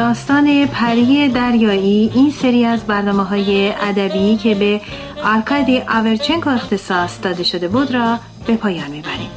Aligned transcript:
داستان 0.00 0.66
پری 0.66 1.28
دریایی 1.28 2.10
این 2.14 2.30
سری 2.30 2.64
از 2.64 2.84
برنامه 2.84 3.24
های 3.24 3.72
ادبی 3.80 4.36
که 4.36 4.54
به 4.54 4.80
آرکادی 5.24 5.82
آورچنکو 5.88 6.50
اختصاص 6.50 7.18
داده 7.22 7.42
شده 7.42 7.68
بود 7.68 7.94
را 7.94 8.18
به 8.46 8.56
پایان 8.56 8.90
می‌بریم 8.90 9.30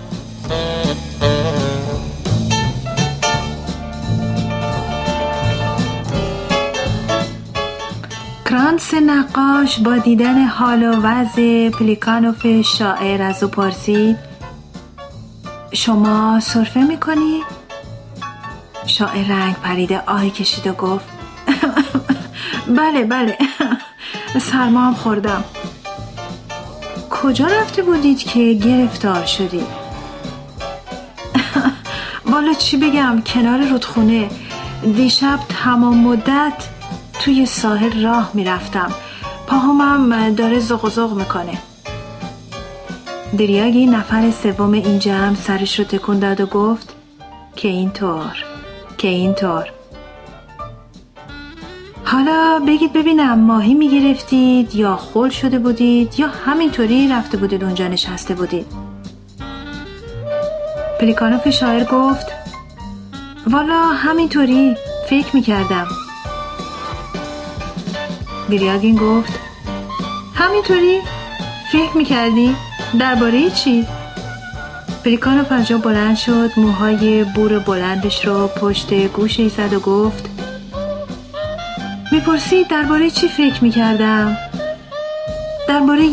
کرانس 8.45 8.94
نقاش 8.94 9.80
با 9.80 9.98
دیدن 9.98 10.45
حال 10.45 10.84
و 10.84 11.02
وضع 11.02 11.70
پلیکانوف 11.70 12.62
شاعر 12.62 13.22
از 13.22 13.44
او 13.44 13.50
پرسید 13.50 14.18
شما 15.73 16.40
صرفه 16.40 16.80
می‌کنی؟ 16.80 17.41
شاعر 18.88 19.28
رنگ 19.28 19.55
پریده 19.55 20.00
آهی 20.08 20.30
کشید 20.30 20.68
و 20.68 20.73
گفت 20.73 21.05
بله 22.78 23.04
بله 23.04 23.38
سرما 24.52 24.82
هم 24.82 24.94
خوردم. 24.94 25.44
کجا 27.10 27.48
رفته 27.48 27.82
بودید 27.82 28.18
که 28.18 28.54
گرفتار 28.54 29.26
شدید؟ 29.26 29.68
والا 32.32 32.54
چی 32.54 32.77
بگم 32.77 33.22
کنار 33.26 33.70
رودخونه 33.70 34.30
دیشب 34.96 35.40
تمام 35.63 35.98
مدت 35.98 36.54
توی 37.20 37.46
ساحل 37.46 38.04
راه 38.04 38.32
می‌رفتم. 38.34 38.91
پاهمم 39.48 40.36
داره 40.36 40.60
زغ 40.60 41.13
می‌کنه. 41.13 41.58
دریاگی 43.38 43.86
نفر 43.86 44.32
سوم 44.32 44.72
این 44.72 45.00
جمع 45.00 45.36
سرش 45.36 45.80
رو 45.80 45.86
تکون 45.86 46.20
داد 46.20 46.41
و 46.41 46.46
گفت 46.46 46.96
که 47.55 47.68
اینطور. 47.68 48.43
که 49.04 49.09
اینطور 49.09 49.70
حالا 52.04 52.62
بگید 52.68 52.93
ببینم 52.93 53.40
ماهی 53.40 53.73
می‌گرفتید 53.73 54.76
یا 54.76 54.95
خل 54.98 55.29
شده 55.29 55.60
بودید 55.60 56.20
یا 56.20 56.27
همینطوری 56.27 57.07
رفته 57.07 57.37
بودید 57.37 57.63
اونجا 57.63 57.87
نشسته 57.87 58.34
بودید 58.34 58.65
پلیکانوف 60.99 61.49
شاعر 61.49 61.84
گفت 61.84 62.26
والا 63.48 63.87
همینطوری 63.87 64.75
فکر 65.09 65.35
می‌کردم 65.35 65.88
دریاگین 68.50 68.95
گفت 68.95 69.40
همینطوری 70.35 71.00
فکر 71.72 71.97
می‌کردی؟ 71.97 72.56
درباره 73.00 73.50
چی؟ 73.50 73.85
پلیکانوف 75.03 75.51
از 75.51 75.68
جا 75.68 75.78
بلند 75.78 76.16
شد 76.16 76.51
موهای 76.57 77.23
بور 77.23 77.59
بلندش 77.59 78.25
رو 78.25 78.47
پشت 78.47 78.94
گوشی 78.94 79.50
زد 79.50 79.73
و 79.73 79.79
گفت 79.79 80.29
می‌پرسید 82.12 82.68
درباره 82.68 83.09
چی 83.09 83.28
فکر 83.28 83.63
می‌کردم؟ 83.63 84.38
درباره 85.68 86.03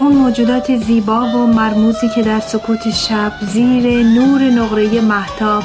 اون 0.00 0.12
موجودات 0.12 0.76
زیبا 0.76 1.20
و 1.20 1.46
مرموزی 1.46 2.08
که 2.08 2.22
در 2.22 2.40
سکوت 2.40 2.90
شب 2.90 3.32
زیر 3.40 4.02
نور 4.02 4.42
نقره 4.42 5.00
محتاب 5.00 5.62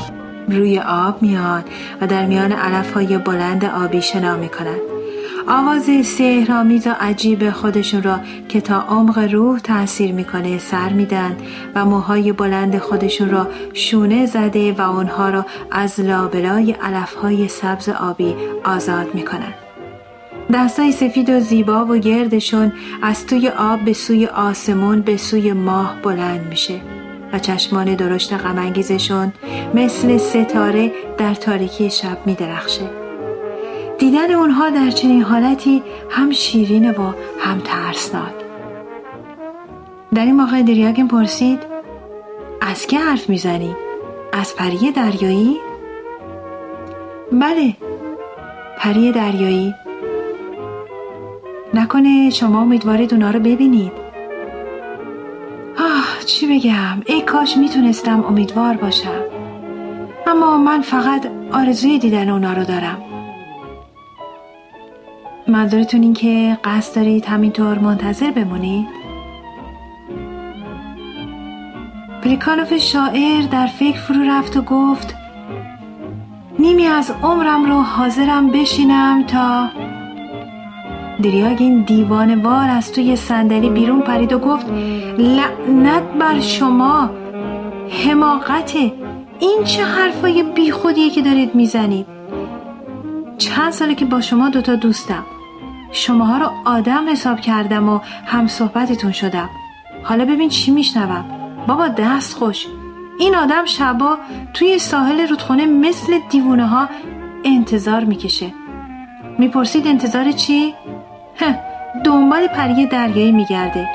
روی 0.50 0.80
آب 0.80 1.22
میان 1.22 1.64
و 2.02 2.08
در 2.08 2.26
میان 2.26 2.52
علف 2.52 2.94
های 2.94 3.18
بلند 3.18 3.66
آبی 3.66 4.02
شنا 4.02 4.36
می‌کنند 4.36 4.89
آواز 5.52 5.90
سهرامیز 6.06 6.88
و 6.88 6.96
عجیب 7.00 7.50
خودشون 7.50 8.04
را 8.04 8.20
که 8.50 8.62
تا 8.62 8.82
عمق 8.82 9.20
روح 9.20 9.60
تاثیر 9.60 10.12
می‌کنه 10.12 10.58
سر 10.58 10.90
میدن 10.90 11.38
و 11.76 11.86
موهای 11.86 12.32
بلند 12.32 12.78
خودشون 12.78 13.30
را 13.30 13.48
شونه 13.74 14.26
زده 14.26 14.74
و 14.74 14.82
اونها 14.82 15.30
را 15.30 15.46
از 15.72 16.00
لابلای 16.00 16.72
علفهای 16.72 17.48
سبز 17.48 17.90
آبی 17.90 18.36
آزاد 18.64 19.16
می‌کنن. 19.16 19.54
دستای 20.54 20.92
سفید 20.92 21.30
و 21.30 21.40
زیبا 21.40 21.86
و 21.86 21.98
گردشون 21.98 22.74
از 23.02 23.26
توی 23.26 23.48
آب 23.48 23.80
به 23.80 23.94
سوی 23.94 24.26
آسمون 24.26 25.02
به 25.02 25.18
سوی 25.18 25.54
ماه 25.54 25.96
بلند 26.04 26.48
میشه 26.50 26.82
و 27.34 27.40
چشمان 27.40 27.96
درشت 27.96 28.34
غمانگیزشون 28.34 29.34
مثل 29.74 30.18
ستاره 30.18 30.92
در 31.18 31.34
تاریکی 31.34 31.90
شب 31.90 32.18
میدرخشه. 32.26 32.99
دیدن 34.00 34.32
اونها 34.32 34.70
در 34.70 34.90
چنین 34.90 35.22
حالتی 35.22 35.84
هم 36.10 36.32
شیرین 36.32 36.92
و 36.92 37.12
هم 37.40 37.60
ترسناک 37.60 38.34
در 40.16 40.26
این 40.26 40.36
موقع 40.36 40.62
دریاگین 40.62 41.08
پرسید 41.08 41.60
از 42.62 42.88
که 42.88 43.00
حرف 43.00 43.30
می‌زنی؟ 43.30 43.76
از 44.34 44.56
پری 44.56 44.92
دریایی؟ 44.92 45.58
بله 47.32 47.74
پری 48.78 49.12
دریایی. 49.12 49.76
نکنه 51.74 52.30
شما 52.30 52.62
امیدوارید 52.62 53.14
اونا 53.14 53.32
رو 53.32 53.40
ببینید. 53.40 53.92
آه 55.80 56.26
چی 56.26 56.48
بگم؟ 56.48 57.02
ای 57.06 57.22
کاش 57.22 57.58
می‌تونستم 57.58 58.26
امیدوار 58.26 58.74
باشم. 58.74 59.22
اما 60.28 60.58
من 60.58 60.82
فقط 60.82 61.26
آرزوی 61.52 62.00
دیدن 62.00 62.30
اونا 62.30 62.54
رو 62.54 62.64
دارم. 62.64 63.09
منظورتون 65.50 66.02
این 66.02 66.14
که 66.14 66.58
قصد 66.64 66.96
دارید 66.96 67.26
همینطور 67.26 67.80
منتظر 67.80 68.32
بمونید؟ 68.32 68.88
پلیکانوف 72.24 72.78
شاعر 72.78 73.42
در 73.52 73.68
فکر 73.68 74.00
فرو 74.00 74.24
رفت 74.24 74.58
و 74.58 74.62
گفت 74.62 75.16
نیمی 76.60 76.86
از 76.86 77.12
عمرم 77.24 77.66
رو 77.66 77.82
حاضرم 77.82 78.52
بشینم 78.52 79.24
تا 79.24 79.70
دریاگین 81.24 81.82
دیوان 81.82 82.42
وار 82.42 82.70
از 82.70 82.92
توی 82.92 83.16
صندلی 83.16 83.70
بیرون 83.70 84.02
پرید 84.02 84.34
و 84.34 84.40
گفت 84.40 84.66
لعنت 85.18 86.04
بر 86.20 86.40
شما 86.40 87.10
حماقته 88.06 88.94
این 89.40 89.64
چه 89.64 89.84
حرفای 89.84 90.44
بیخودیه 90.44 91.10
که 91.10 91.22
دارید 91.22 91.56
می‌زنید 91.56 92.06
چند 93.38 93.72
ساله 93.72 93.96
که 93.96 94.06
با 94.06 94.22
شما 94.22 94.50
دوتا 94.50 94.76
دوستم 94.76 95.26
شماها 95.92 96.38
رو 96.38 96.52
آدم 96.66 97.10
حساب 97.10 97.40
کردم 97.40 97.90
و 97.90 98.00
هم 98.26 98.48
صحبتتون 98.48 99.12
شدم. 99.12 99.50
حالا 100.04 100.26
ببین 100.26 100.50
چی 100.50 100.72
میشنوم. 100.72 101.26
بابا 101.68 101.88
دست 101.88 102.38
خوش. 102.38 102.68
این 103.20 103.36
آدم 103.36 103.66
شبا 103.66 104.18
توی 104.54 104.80
ساحل 104.80 105.28
رودخونه 105.28 105.66
مثل 105.66 106.20
دیوونه 106.30 106.68
ها 106.68 106.90
انتظار 107.44 108.04
می‌کشه. 108.04 108.54
می‌پرسید 109.40 109.88
انتظار 109.88 110.32
چی؟ 110.32 110.74
دنبال 112.06 112.48
پری 112.48 112.86
دریایی 112.86 113.32
میگرده. 113.32 113.88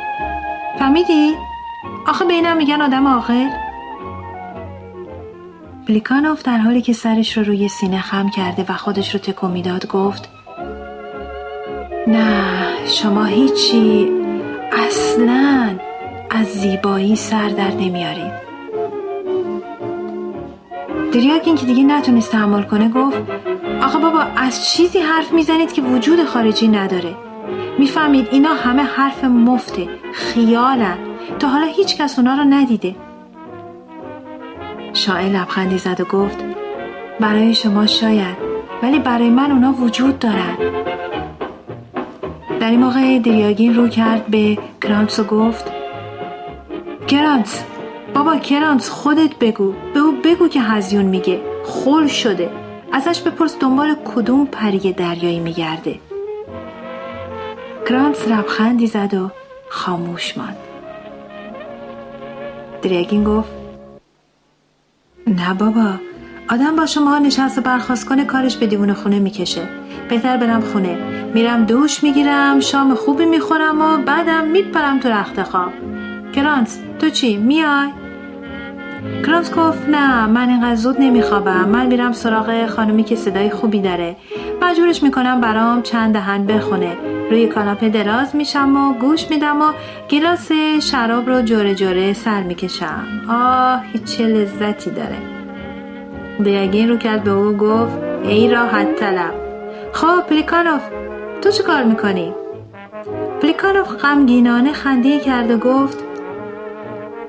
فهمیدی؟ 0.78 1.34
آخه 2.06 2.25
بینم 2.25 2.56
میگن 2.56 2.83
آدم 2.83 3.06
آخر 3.06 3.50
پلیکانوف 5.88 6.43
در 6.43 6.59
حالی 6.59 6.83
که 6.83 6.93
سرش 6.93 7.38
رو 7.38 7.44
روی 7.44 7.69
سینه 7.69 8.00
خم 8.00 8.28
کرده 8.28 8.65
و 8.69 8.72
خودش 8.72 9.15
رو 9.15 9.21
تکو 9.21 9.49
می‌داد 9.49 9.87
گفت 9.87 10.34
نه 12.06 12.87
شما 12.87 13.25
هیچی 13.25 14.10
اصلا 14.72 15.75
از 16.31 16.47
زیبایی 16.47 17.16
سر 17.16 17.48
در 17.48 17.70
نمیارید 17.70 18.32
دریاگین 21.12 21.56
که 21.56 21.66
دیگه 21.66 21.82
نتونست 21.82 22.32
تحمل 22.32 22.62
کنه 22.62 22.88
گفت 22.88 23.16
آقا 23.82 23.98
بابا 23.98 24.20
از 24.37 24.69
چیزی 24.69 24.98
حرف 24.98 25.32
می‌زنید 25.32 25.72
که 25.72 25.82
وجود 25.82 26.25
خارجی 26.25 26.69
نداره. 26.69 27.15
می‌فهمید 27.78 28.28
اینا 28.31 28.54
همه 28.54 28.82
حرف 28.82 29.25
مفته 29.25 29.88
خیالن 30.12 30.98
تا 31.38 31.48
حالا 31.48 31.66
هیچ 31.66 31.97
کس 31.97 32.19
اونا 32.19 32.34
رو 32.34 32.44
ندیده. 32.44 32.97
شاعر 34.92 35.28
لبخندی 35.28 35.78
زد 35.78 36.01
و 36.01 36.04
گفت 36.04 36.45
برای 37.21 37.54
شما 37.54 37.86
شاید 37.86 38.36
ولی 38.83 38.98
برای 38.98 39.30
من 39.30 39.51
اونا 39.51 39.72
وجود 39.72 40.18
دارن. 40.18 40.84
در 42.65 42.71
این 42.71 42.81
موقع 42.81 43.19
دریاگین 43.19 43.75
رو 43.75 43.89
کرد 43.89 44.27
به 44.27 44.59
کرانس 44.83 45.19
و 45.19 45.25
گفت 45.25 45.65
کرانس 47.07 47.65
بابا 48.15 48.37
کرانس 48.37 48.89
خودت 48.89 49.37
بگو 49.41 49.75
به 49.95 50.01
او 50.01 50.13
بگو 50.25 50.49
که 50.49 50.61
هزیون 50.61 51.05
میگه 51.05 51.41
خل 51.65 52.07
شده 52.07 52.51
ازش 52.93 53.21
بپرس 53.21 53.59
دنبال 53.59 53.95
کدوم 54.05 54.47
پری 54.47 54.93
دریایی 54.93 55.41
میگرده. 55.41 56.01
کرانس 57.89 58.28
ربخندی 58.28 58.87
زد 58.87 59.15
و 59.15 59.31
خاموش 59.69 60.39
ماند. 60.39 60.57
دریاگین 62.83 63.25
گفت 63.25 63.53
نه 65.27 65.55
بابا 65.55 65.95
آدم 66.51 66.77
با 66.77 66.87
شما 66.87 67.19
نشست 67.19 67.59
و 67.59 67.61
برخواست 67.61 68.09
کنه 68.09 68.25
کارش 68.25 68.57
به 68.57 68.66
دیوون 68.66 68.93
خونه 68.93 69.19
می‌کشه. 69.19 69.84
بهتر 70.09 70.36
برم 70.36 70.60
خونه. 70.60 70.98
میرم 71.34 71.65
دوش 71.65 72.03
می‌گیرم 72.03 72.60
شام 72.60 72.95
خوبی 72.95 73.24
می‌خورم 73.24 73.80
و 73.80 73.97
بعدم 73.97 74.45
میپرم 74.45 75.01
تو 75.01 75.09
رخت 75.09 75.42
خواب. 75.42 75.72
کرانس 76.34 76.78
تو 76.98 77.10
چی؟ 77.10 77.36
میای؟ 77.36 77.89
کرانس 79.27 79.54
گفت 79.54 79.89
نه 79.89 80.27
من 80.27 80.48
اینقدر 80.48 80.74
زود 80.74 80.97
نمیخوابم. 80.98 81.68
من 81.68 81.86
میرم 81.86 82.12
سراغ 82.12 82.66
خانمی 82.66 83.04
که 83.04 83.16
صدای 83.16 83.51
خوبی 83.51 83.80
داره. 83.80 84.16
مجبورش 84.62 85.03
می‌کنم 85.03 85.41
برام 85.41 85.83
چند 85.83 86.12
دهن 86.12 86.47
بخونه. 86.47 86.97
روی 87.30 87.47
کاناپه 87.47 87.89
دراز 87.89 88.36
میشم 88.36 88.77
و 88.77 88.95
گوش 88.95 89.30
میدم 89.30 89.62
و 89.62 89.72
گلاس 90.10 90.53
شراب 90.80 91.30
رو 91.30 91.42
جوره 91.42 91.74
جوره 91.74 92.12
سر 92.12 92.42
می‌کشم. 92.42 93.04
آه 93.28 93.80
چه 94.04 94.27
لذتی 94.27 94.91
داره. 94.91 95.16
دیگین 96.45 96.89
رو 96.89 96.97
کرد 96.97 97.24
به 97.24 97.30
او 97.30 97.53
گفت 97.53 97.98
ای 98.22 98.51
راحت 98.51 98.97
طلب. 98.97 99.43
خب 99.94 100.20
پلیکانوف 100.20 100.82
تو 101.42 101.50
چه 101.50 101.62
کار 101.62 101.82
می‌کنی؟ 101.82 102.34
پلیکانوف 103.42 103.88
غمگینانه 103.88 104.72
خنده 104.72 105.20
کرد 105.20 105.50
و 105.50 105.58
گفت 105.58 105.98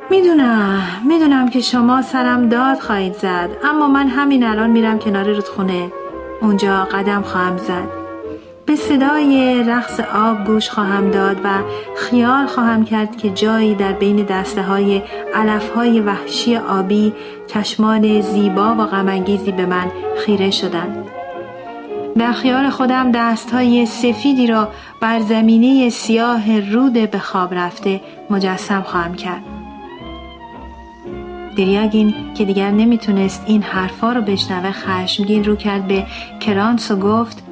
می‌دونم 0.09 0.81
می‌دونم 1.07 1.50
که 1.50 1.62
شما 1.62 2.01
سرم 2.01 2.50
داد 2.50 2.79
خواهید 2.79 3.13
زد 3.13 3.50
اما 3.63 3.88
من 3.88 4.07
همین 4.07 4.44
الان 4.44 4.69
میرم 4.69 5.00
کنار 5.00 5.27
رودخونه 5.27 5.91
اونجا 6.41 6.88
قدم 6.91 7.21
خواهم 7.21 7.57
زد 7.57 7.89
به 8.65 8.75
صدای 8.75 9.63
رقص 9.67 10.00
آب 10.00 10.45
گوش 10.45 10.69
خواهم 10.69 11.12
داد 11.12 11.38
و 11.44 11.50
خیال 11.95 12.45
خواهم 12.45 12.85
کرد 12.85 13.17
که 13.17 13.29
جایی 13.29 13.75
در 13.75 13.91
بین 13.91 14.15
دسته 14.15 14.63
های 14.63 15.01
علف 15.33 15.75
های 15.75 16.00
وحشی 16.00 16.57
آبی 16.57 17.13
چشمان 17.47 18.21
زیبا 18.21 18.75
و 18.75 18.85
غمانگیزی 18.85 19.51
به 19.51 19.65
من 19.65 19.91
خیره 20.25 20.51
شدند. 20.51 21.14
در 22.19 22.31
خیال 22.31 22.69
خودم 22.69 23.12
دست 23.12 23.51
های 23.51 23.85
سفیدی 23.85 24.47
را 24.47 24.67
بر 25.01 25.19
زمینه 25.19 25.89
سیاه 25.89 26.59
رود 26.59 26.94
به 26.94 27.19
خواب 27.19 27.53
رفته 27.53 28.01
مجسم 28.29 28.81
خواهم 28.81 29.13
کرد. 29.13 29.44
دریاگین 31.57 32.13
که 32.38 32.45
دیگر 32.45 32.71
نمی‌تونست 32.71 33.44
این 33.47 33.62
حرفا 33.62 34.12
رو 34.13 34.21
بشنوه 34.21 34.71
خشمگین 34.71 35.44
رو 35.44 35.56
کرد 35.56 35.88
به 35.88 36.06
کرانس 36.39 36.91
و 36.91 36.95
گفت 36.95 37.44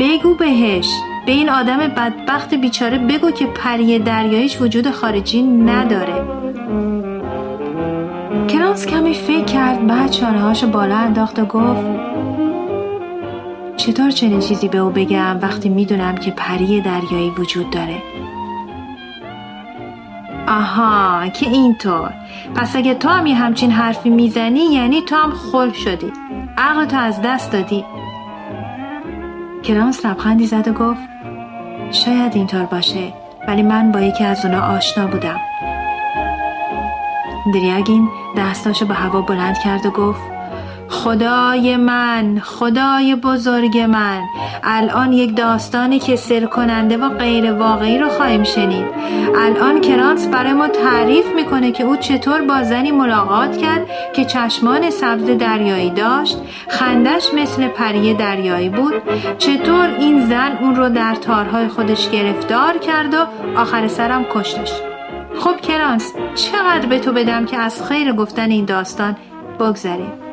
بگو 0.00 0.34
بهش 0.34 0.88
به 1.26 1.32
این 1.32 1.48
آدم 1.48 1.78
بدبخت 1.78 2.54
بیچاره 2.54 2.98
بگو 2.98 3.30
که 3.30 3.46
پری 3.46 3.98
دریاییش 3.98 4.60
وجود 4.60 4.90
خارجی 4.90 5.42
نداره 5.42 6.24
کرانس 8.48 8.86
کمی 8.86 9.14
فکر 9.14 9.44
کرد 9.44 9.86
بعد 9.86 10.12
شانه 10.12 10.40
هاشو 10.40 10.66
بالا 10.66 10.96
انداخت 10.96 11.38
و 11.38 11.44
گفت 11.44 11.84
چطور 13.80 14.10
چنین 14.10 14.40
چیزی 14.40 14.68
به 14.68 14.78
او 14.78 14.90
بگم 14.90 15.38
وقتی 15.42 15.68
می‌دونم 15.68 16.14
که 16.14 16.30
پری 16.30 16.80
دریایی 16.80 17.30
وجود 17.30 17.70
داره؟ 17.70 18.02
آها 20.48 21.28
که 21.28 21.46
اینطور. 21.46 22.14
پس 22.54 22.76
اگه 22.76 22.94
تو 22.94 23.08
هم 23.08 23.26
یه 23.26 23.34
همچین 23.34 23.70
حرفی 23.70 24.10
می‌زنی 24.10 24.60
یعنی 24.60 25.00
تو 25.02 25.16
هم 25.16 25.30
خل 25.30 25.72
شدی. 25.72 26.12
عقل 26.58 26.84
تو 26.84 26.96
از 26.96 27.22
دست 27.24 27.52
دادی. 27.52 27.84
کرانس 29.62 30.06
لبخندی 30.06 30.46
زد 30.46 30.68
و 30.68 30.72
گفت 30.72 31.00
شاید 31.90 32.36
اینطور 32.36 32.64
باشه 32.64 33.12
ولی 33.48 33.62
من 33.62 33.92
با 33.92 34.00
یکی 34.00 34.24
از 34.24 34.44
اونا 34.44 34.60
آشنا 34.60 35.06
بودم. 35.06 35.40
دریاگین 37.54 38.08
دستاشو 38.36 38.86
به 38.86 38.94
هوا 38.94 39.20
بلند 39.20 39.58
کرد 39.58 39.86
و 39.86 39.90
گفت 39.90 40.39
خدای 41.04 41.76
من 41.76 42.38
خدای 42.44 43.14
بزرگ 43.14 43.78
من. 43.78 44.20
الان 44.62 45.12
یک 45.12 45.36
داستانی 45.36 45.98
که 45.98 46.16
سر 46.16 46.44
کننده 46.44 46.96
و 46.96 47.08
غیر 47.08 47.52
واقعی 47.52 47.98
رو 47.98 48.08
خواهیم 48.08 48.44
شنید. 48.44 48.86
الان 49.36 49.80
کرانس 49.80 50.26
برای 50.26 50.52
ما 50.52 50.68
تعریف 50.68 51.34
می‌کنه 51.34 51.72
که 51.72 51.84
او 51.84 51.96
چطور 51.96 52.40
با 52.40 52.62
زنی 52.62 52.90
ملاقات 52.90 53.56
کرد 53.56 53.86
که 54.12 54.24
چشمان 54.24 54.90
سبز 54.90 55.30
دریایی 55.38 55.90
داشت 55.90 56.38
خندش 56.68 57.34
مثل 57.34 57.68
پری 57.68 58.14
دریایی 58.14 58.68
بود 58.68 58.94
چطور 59.38 59.96
این 59.98 60.26
زن 60.26 60.58
اون 60.60 60.76
رو 60.76 60.88
در 60.88 61.14
تارهای 61.14 61.68
خودش 61.68 62.10
گرفتار 62.10 62.78
کرد 62.78 63.14
و 63.14 63.18
آخر 63.56 63.88
سرم 63.88 64.24
کشتش. 64.34 64.72
خب 65.38 65.60
کرانس 65.60 66.12
چقدر 66.34 66.86
به 66.86 66.98
تو 66.98 67.12
بدم 67.12 67.46
که 67.46 67.58
از 67.58 67.82
خیر 67.88 68.12
گفتن 68.12 68.50
این 68.50 68.64
داستان 68.64 69.16
بگذریم؟ 69.60 70.29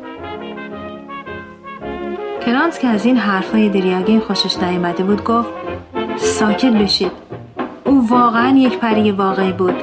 کرانس 2.48 2.80
که 2.80 2.88
از 2.88 3.06
این 3.06 3.18
حرفای 3.18 3.70
دریاگین 3.70 4.20
خوشش 4.20 4.58
نیامده 4.58 5.04
بود 5.04 5.24
گفت 5.24 5.50
ساکت 6.16 6.74
بشید 6.74 7.12
او 7.86 8.08
واقعا 8.10 8.58
یک 8.58 8.78
پری 8.78 9.12
واقعی 9.12 9.52
بود 9.52 9.76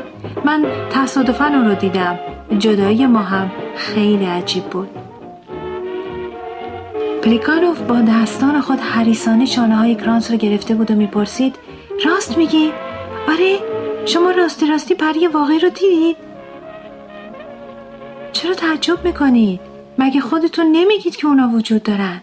من 0.44 0.64
تصادفا 0.90 1.44
اون 1.44 1.64
رو 1.68 1.74
دیدم 1.74 2.18
جدایی 2.58 3.06
ما 3.06 3.18
هم 3.18 3.50
خیلی 3.76 4.24
عجیب 4.24 4.64
بود 4.64 4.88
پلیکانوف 7.22 7.80
با 7.80 8.00
دستان 8.00 8.60
خود 8.60 8.80
حریسانه 8.80 9.46
شانه 9.46 9.76
های 9.76 9.94
کرانس 9.94 10.30
رو 10.30 10.36
گرفته 10.36 10.74
بود 10.74 10.90
و 10.90 10.94
می‌پرسید 10.94 11.56
راست 12.04 12.38
میگی؟ 12.38 12.72
آره 13.28 13.58
شما 14.06 14.30
راستی 14.30 14.66
راستی 14.66 14.94
پری 14.94 15.26
واقعی 15.26 15.58
رو 15.58 15.68
دیدید؟ 15.68 16.16
چرا 18.32 18.54
تعجب 18.54 19.04
می‌کنید؟ 19.04 19.60
مگه 19.98 20.20
خودتون 20.20 20.66
نمیگید 20.72 21.16
که 21.16 21.26
اونا 21.26 21.48
وجود 21.48 21.82
دارن؟ 21.82 22.20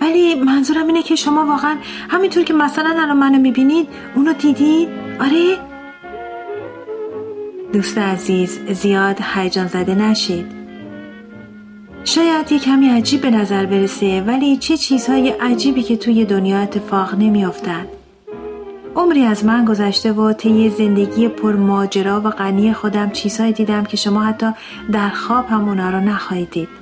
ولی 0.00 0.34
منظورم 0.34 0.86
اینه 0.86 1.02
که 1.02 1.16
شما 1.16 1.46
واقعا 1.46 1.76
همینطور 2.08 2.42
که 2.42 2.54
مثلا 2.54 2.94
الان 2.98 3.16
منو 3.16 3.38
می‌بینید 3.38 3.88
اونو 4.14 4.32
دیدید؟ 4.32 4.88
آره؟ 5.20 5.58
دوست 7.72 7.98
عزیز 7.98 8.60
زیاد 8.72 9.18
هیجان 9.34 9.66
زده 9.66 9.94
نشید 9.94 10.46
شاید 12.04 12.52
یه 12.52 12.58
کمی 12.58 12.88
عجیب 12.88 13.20
به 13.20 13.30
نظر 13.30 13.66
برسه 13.66 14.20
ولی 14.26 14.56
چه 14.56 14.76
چیزهای 14.76 15.28
عجیبی 15.28 15.82
که 15.82 15.96
توی 15.96 16.24
دنیا 16.24 16.58
اتفاق 16.58 17.14
نمیافتند 17.14 17.88
عمری 18.96 19.24
از 19.24 19.44
من 19.44 19.64
گذشته 19.64 20.12
و 20.12 20.32
طی 20.32 20.70
زندگی 20.70 21.28
پر 21.28 21.52
ماجرا 21.52 22.20
و 22.20 22.30
غنی 22.30 22.72
خودم 22.72 23.10
چیزهایی 23.10 23.52
دیدم 23.52 23.84
که 23.84 23.96
شما 23.96 24.22
حتی 24.24 24.46
در 24.92 25.08
خواب 25.08 25.46
هم 25.48 25.68
اونا 25.68 25.90
رو 25.90 26.00
نخواهید 26.00 26.50
دید 26.50 26.77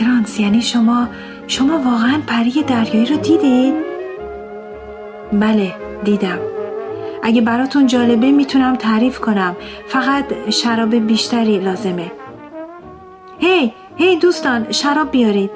کرانس 0.00 0.40
یعنی 0.40 0.62
شما 0.62 1.08
شما 1.46 1.78
واقعا 1.78 2.20
پری 2.26 2.62
دریایی 2.62 3.06
رو 3.06 3.16
دیدید؟ 3.16 3.74
بله 5.32 5.74
دیدم. 6.04 6.38
اگه 7.22 7.40
براتون 7.40 7.86
جالبه 7.86 8.30
می‌تونم 8.30 8.76
تعریف 8.76 9.20
کنم. 9.20 9.56
فقط 9.88 10.50
شراب 10.50 10.94
بیشتری 10.94 11.58
لازمه. 11.58 12.12
هی 13.38 13.72
هی 13.96 14.16
دوستان 14.16 14.72
شراب 14.72 15.10
بیارید. 15.10 15.50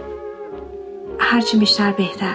هرچی 1.19 1.57
بیشتر 1.57 1.93
بهتر. 1.93 2.35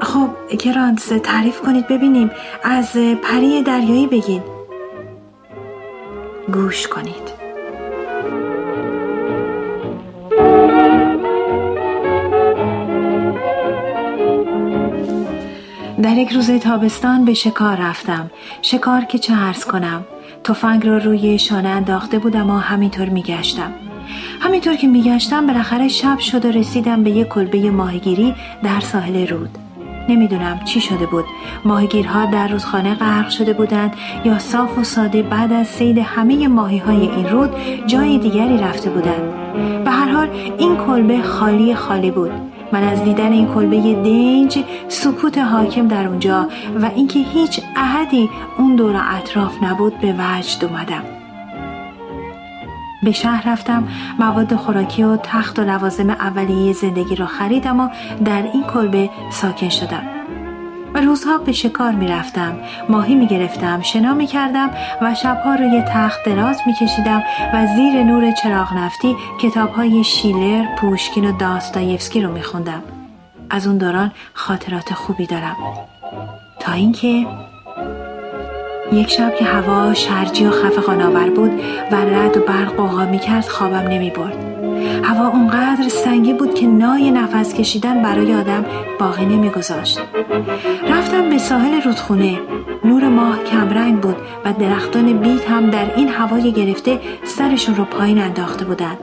خب 0.00 0.28
کرانس 0.58 1.06
تعریف 1.06 1.60
کنید 1.60 1.88
ببینیم. 1.88 2.30
از 2.64 2.92
پری 3.22 3.62
دریایی 3.62 4.06
بگین. 4.06 4.42
گوش 6.52 6.86
کنید. 6.86 7.31
یک 16.22 16.32
روز 16.32 16.50
تابستان 16.50 17.24
به 17.24 17.34
شکار 17.34 17.76
رفتم. 17.76 18.30
شکار 18.62 19.04
که 19.04 19.18
چه 19.18 19.34
عرض 19.34 19.64
کنم؟ 19.64 20.04
تفنگ 20.44 20.86
را 20.86 20.98
روی 20.98 21.38
شانه 21.38 21.68
انداخته 21.68 22.18
بودم 22.18 22.50
و 22.50 22.58
همینطور 22.58 23.08
میگشتم. 23.08 23.72
همینطور 24.40 24.76
که 24.76 24.86
میگشتم 24.86 25.46
بالاخره 25.46 25.88
شب 25.88 26.18
شد 26.18 26.44
و 26.44 26.50
رسیدم 26.50 27.04
به 27.04 27.10
یک 27.10 27.28
کلبه 27.28 27.70
ماهیگیری 27.70 28.34
در 28.62 28.80
ساحل 28.80 29.26
رود. 29.26 29.58
نمی‌دونم 30.08 30.60
چی 30.64 30.80
شده 30.80 31.06
بود. 31.06 31.24
ماهیگیرها 31.64 32.24
در 32.24 32.48
رودخانه 32.48 32.94
غرق 32.94 33.28
شده 33.28 33.52
بودند 33.52 33.94
یا 34.24 34.38
صاف 34.38 34.78
و 34.78 34.84
ساده 34.84 35.22
بعد 35.22 35.52
از 35.52 35.66
سید 35.66 35.98
همه 35.98 36.48
ماهی 36.48 36.78
های 36.78 37.08
این 37.08 37.28
رود 37.28 37.50
جای 37.86 38.18
دیگری 38.18 38.58
رفته 38.58 38.90
بودند. 38.90 39.34
به 39.84 39.90
هر 39.90 40.12
حال 40.12 40.28
این 40.58 40.76
کلبه 40.76 41.22
خالی 41.22 41.74
خالی 41.74 42.10
بود. 42.10 42.51
من 42.72 42.82
از 42.82 43.04
دیدن 43.04 43.32
این 43.32 43.54
کلبه 43.54 43.94
دنج 43.94 44.64
سکوت 44.88 45.38
حاکم 45.38 45.88
در 45.88 46.06
اونجا 46.06 46.48
و 46.82 46.90
اینکه 46.94 47.18
هیچ 47.18 47.60
احدی 47.76 48.30
اون 48.58 48.76
دور 48.76 49.02
اطراف 49.10 49.62
نبود 49.62 49.98
به 50.00 50.14
وجد 50.18 50.64
اومدم. 50.64 51.04
به 53.02 53.12
شهر 53.12 53.52
رفتم 53.52 53.88
مواد 54.18 54.56
خوراکی 54.56 55.02
و 55.02 55.16
تخت 55.16 55.58
و 55.58 55.62
لوازم 55.62 56.10
اولیه 56.10 56.72
زندگی 56.72 57.16
را 57.16 57.26
خریدم 57.26 57.80
و 57.80 57.88
در 58.24 58.42
این 58.52 58.62
کلبه 58.62 59.10
ساکن 59.30 59.68
شدم. 59.68 60.21
روزها 61.00 61.38
به 61.38 61.52
شکار 61.52 61.92
می 61.92 62.08
رفتم 62.08 62.58
ماهی 62.88 63.14
می 63.14 63.26
گرفتم 63.26 63.82
شنا 63.82 64.14
می 64.14 64.26
کردم 64.26 64.70
و 65.02 65.14
شبها 65.14 65.54
روی 65.54 65.82
تخت 65.88 66.24
دراز 66.26 66.60
می 66.66 66.74
کشیدم 66.74 67.22
و 67.54 67.66
زیر 67.76 68.02
نور 68.02 68.32
چراغ 68.32 68.72
نفتی 68.76 69.16
کتاب 69.40 69.70
های 69.70 70.04
شیلر، 70.04 70.64
پوشکین 70.76 71.24
و 71.24 71.38
داستایفسکی 71.38 72.20
رو 72.20 72.32
می 72.32 72.42
خوندم. 72.42 72.82
از 73.50 73.66
اون 73.66 73.78
دوران 73.78 74.12
خاطرات 74.34 74.94
خوبی 74.94 75.26
دارم 75.26 75.56
تا 76.60 76.72
اینکه 76.72 77.26
یک 78.92 79.10
شب 79.10 79.34
که 79.34 79.44
هوا 79.44 79.94
شرجی 79.94 80.46
و 80.46 80.50
خفقان 80.50 81.02
آور 81.02 81.30
بود 81.30 81.50
و 81.90 81.94
رد 81.94 82.36
و 82.36 82.40
برق 82.40 82.76
قوقا 82.76 83.04
می 83.04 83.18
کرد 83.18 83.48
خوابم 83.48 83.88
نمی 83.88 84.10
برد. 84.10 84.51
اونقدر 85.26 85.88
سنگی 85.88 86.32
بود 86.32 86.54
که 86.54 86.66
نای 86.66 87.10
نفس 87.10 87.54
کشیدن 87.54 88.02
برای 88.02 88.34
آدم 88.34 88.64
باقی 89.00 89.26
نمیگذاشت. 89.26 90.00
رفتم 90.88 91.30
به 91.30 91.38
ساحل 91.38 91.80
رودخونه. 91.80 92.38
نور 92.84 93.08
ماه 93.08 93.44
کمرنگ 93.44 94.00
بود 94.00 94.16
و 94.44 94.52
درختان 94.52 95.12
بیت 95.12 95.50
هم 95.50 95.70
در 95.70 95.94
این 95.96 96.08
هوای 96.08 96.52
گرفته 96.52 97.00
سرشون 97.24 97.74
رو 97.76 97.84
پایین 97.84 98.18
انداخته 98.18 98.64
بودند. 98.64 98.98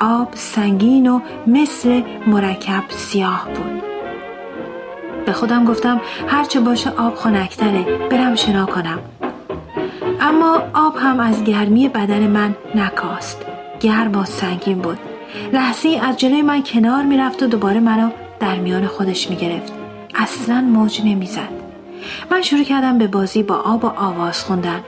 آب 0.00 0.28
سنگین 0.34 1.06
و 1.06 1.20
مثل 1.46 2.02
مرکب 2.26 2.84
سیاه 2.88 3.48
بود. 3.54 3.82
به 5.26 5.32
خودم 5.32 5.64
گفتم 5.64 6.00
هرچه 6.28 6.60
باشه 6.60 6.90
آب 6.90 7.14
خنکتره 7.14 8.08
برم 8.10 8.34
شنا 8.34 8.66
کنم 8.66 8.98
اما 10.20 10.62
آب 10.74 10.96
هم 10.96 11.20
از 11.20 11.44
گرمی 11.44 11.88
بدن 11.88 12.26
من 12.26 12.56
نکاست 12.74 13.46
گرم 13.80 14.18
و 14.18 14.24
سنگین 14.24 14.78
بود 14.78 14.98
لحظه 15.52 16.00
از 16.02 16.16
جلوی 16.16 16.42
من 16.42 16.62
کنار 16.62 17.02
می‌رفت 17.02 17.42
و 17.42 17.46
دوباره 17.46 17.80
منو 17.80 18.10
در 18.40 18.56
میان 18.56 18.86
خودش 18.86 19.30
می‌گرفت. 19.30 19.72
اصلا 20.14 20.60
موج 20.60 21.00
نمی‌زد. 21.04 21.48
من 22.30 22.42
شروع 22.42 22.62
کردم 22.62 22.98
به 22.98 23.06
بازی 23.06 23.42
با 23.42 23.56
آب 23.56 23.84
و 23.84 23.86
آواز 23.86 24.44
خوندن. 24.44 24.80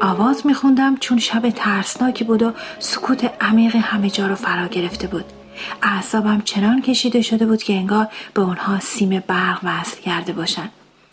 آواز 0.00 0.46
میخوندم 0.46 0.96
چون 0.96 1.18
شب 1.18 1.50
ترسناکی 1.50 2.24
بود 2.24 2.42
و 2.42 2.52
سکوت 2.78 3.30
عمیق 3.40 3.76
همه 3.76 4.10
جا 4.10 4.26
رو 4.26 4.34
فرا 4.34 4.66
گرفته 4.66 5.06
بود. 5.06 5.24
اعصابم 5.82 6.42
چنان 6.44 6.82
کشیده 6.82 7.22
شده 7.22 7.46
بود 7.46 7.62
که 7.62 7.72
انگار 7.72 8.08
به 8.34 8.42
اونها 8.42 8.80
سیم 8.80 9.22
برق 9.26 9.58
وصل 9.62 10.00
کرده 10.00 10.32
باشن. 10.32 10.68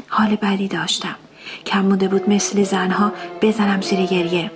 حال 0.07 0.35
بدی 0.35 0.67
داشتم. 0.67 1.15
کم 1.65 1.81
مونده 1.85 2.07
بود 2.07 2.29
مثل 2.29 2.63
زنها 2.63 3.11
بزنم 3.41 3.81
زیر 3.81 4.05
گریه. 4.05 4.51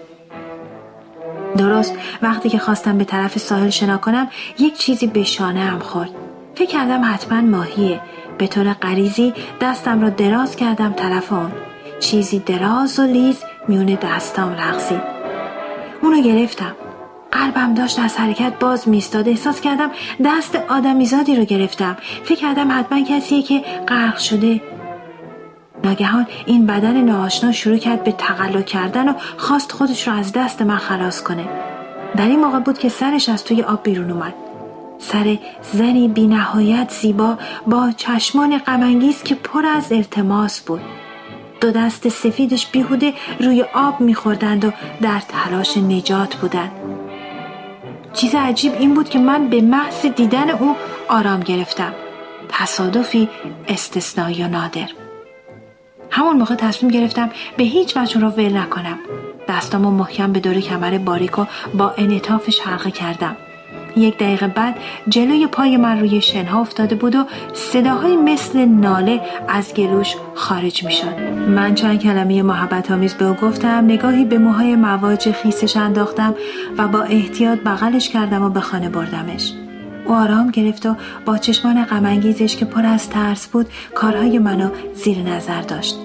درست. 1.58 1.96
وقتی 2.22 2.50
که 2.50 2.60
خواستم 2.60 2.98
به 2.98 3.04
طرف 3.04 3.38
ساحل 3.38 3.70
شنا 3.70 3.98
کنم 3.98 4.28
یک 4.60 4.78
چیزی 4.78 5.08
به 5.08 5.24
شانه 5.24 5.60
هم 5.60 5.80
خورد. 5.80 6.10
فکر 6.56 6.70
کردم 6.70 7.14
حتما 7.14 7.42
ماهیه. 7.42 8.02
به 8.38 8.48
طور 8.48 8.74
غریزی 8.74 9.34
دستم 9.62 10.02
را 10.02 10.10
دراز 10.10 10.56
کردم 10.56 10.94
طرف 10.94 11.34
اون 11.34 11.52
چیزی 12.00 12.40
دراز 12.40 13.00
و 13.00 13.04
لیز 13.04 13.38
میون 13.68 13.86
دستام 13.86 14.54
رقصید 14.54 15.02
اونو 16.02 16.22
گرفتم. 16.22 16.76
قلبم 17.32 17.74
داشت 17.74 18.00
از 18.00 18.18
حرکت 18.18 18.54
باز 18.60 18.90
میستاد 18.90 19.30
احساس 19.30 19.62
کردم 19.62 19.92
دست 20.26 20.56
آدمیزادی 20.56 21.36
رو 21.36 21.46
گرفتم. 21.46 21.98
فکر 22.24 22.40
کردم 22.40 22.80
حتما 22.80 23.04
کسیه 23.04 23.42
که 23.42 23.64
غرق 23.88 24.18
شده 24.18 24.62
ناگهان 25.88 26.28
این 26.46 26.66
بدن 26.66 27.02
ناآشنا 27.02 27.52
شروع 27.52 27.78
کرد 27.78 28.04
به 28.04 28.12
تقلا 28.12 28.62
کردن 28.62 29.10
و 29.10 29.14
خواست 29.38 29.72
خودش 29.72 30.08
رو 30.08 30.14
از 30.14 30.32
دست 30.32 30.62
من 30.62 30.78
خلاص 30.78 31.24
کنه. 31.24 31.48
در 32.18 32.28
این 32.28 32.40
موقع 32.40 32.60
بود 32.60 32.78
که 32.78 32.90
سرش 32.90 33.30
از 33.30 33.44
توی 33.44 33.62
آب 33.64 33.84
بیرون 33.84 34.12
اومد. 34.12 34.34
سر 35.00 35.38
زنی 35.62 36.08
بی 36.08 36.28
نهایت 36.28 36.92
زیبا 37.02 37.38
با 37.68 37.92
چشمان 37.98 38.58
غمانگیز 38.58 39.24
که 39.24 39.36
پر 39.36 39.66
از 39.66 39.92
التماس 39.92 40.62
بود. 40.62 40.82
دو 41.62 41.72
دست 41.72 42.10
سفیدش 42.10 42.68
بیهوده 42.68 43.14
روی 43.40 43.66
آب 43.74 44.02
میخوردند 44.02 44.66
و 44.66 44.72
در 45.02 45.22
تلاش 45.30 45.78
نجات 45.78 46.36
بودند. 46.36 46.72
چیز 48.14 48.36
عجیب 48.36 48.74
این 48.80 48.94
بود 48.94 49.10
که 49.10 49.20
من 49.20 49.48
به 49.50 49.62
محض 49.62 50.06
دیدن 50.06 50.50
او 50.50 50.76
آرام 51.10 51.40
گرفتم. 51.40 51.94
تصادفی 52.50 53.30
استثنایی 53.68 54.44
و 54.44 54.48
نادر. 54.48 55.07
همون 56.12 56.38
موقع 56.38 56.56
تصمیم 56.56 56.92
گرفتم 56.92 57.30
به 57.58 57.64
هیچ 57.64 57.98
وجه 57.98 58.20
را 58.20 58.30
ول 58.30 58.58
نکنم 58.58 58.98
دستامو 59.50 59.92
محکم 59.92 60.32
به 60.32 60.40
دور 60.40 60.60
کمر 60.60 60.98
باریک 60.98 61.40
و 61.40 61.46
با 61.74 61.94
انعطافش 61.98 62.60
حلقه 62.60 62.92
کردم 62.92 63.36
یک 63.98 64.18
دقیقه 64.18 64.48
بعد 64.48 64.76
جلوی 65.10 65.48
پای 65.48 65.78
من 65.78 66.00
روی 66.00 66.22
شنها 66.22 66.62
افتاده 66.62 66.96
بود 66.96 67.16
و 67.16 67.26
صداهای 67.54 68.18
مثل 68.18 68.66
ناله 68.66 69.22
از 69.48 69.74
گلوش 69.74 70.16
خارج 70.36 70.84
می 70.84 70.92
شد. 70.92 71.20
من 71.48 71.76
چند 71.76 72.00
کلمه 72.00 72.44
محبت 72.44 72.92
آمیز 72.92 73.14
به 73.14 73.26
او 73.26 73.34
گفتم 73.34 73.86
نگاهی 73.86 74.26
به 74.26 74.38
موهای 74.38 74.76
مواج 74.76 75.32
خیسش 75.32 75.78
انداختم 75.78 76.36
و 76.78 76.88
با 76.88 77.02
احتیاط 77.02 77.60
بغلش 77.60 78.10
کردم 78.10 78.44
و 78.44 78.50
به 78.50 78.60
خانه 78.60 78.90
بردمش. 78.90 79.54
او 80.08 80.14
آرام 80.14 80.52
گرفت 80.52 80.86
و 80.86 80.96
با 81.26 81.38
چشمان 81.38 81.84
غمانگیزش 81.84 82.56
که 82.56 82.66
پر 82.66 82.86
از 82.86 83.10
ترس 83.10 83.48
بود 83.48 83.68
کارهای 83.96 84.40
منو 84.40 84.70
زیر 84.96 85.18
نظر 85.18 85.62
داشت. 85.62 85.98